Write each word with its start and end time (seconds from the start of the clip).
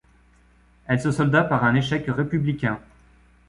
Elle 0.87 0.99
se 0.99 1.11
solda 1.11 1.43
par 1.43 1.63
un 1.63 1.75
échec 1.75 2.05
républicain. 2.07 2.79